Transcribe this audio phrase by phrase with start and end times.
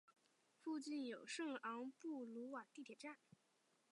[0.57, 3.17] 附近有圣昂布鲁瓦地铁站。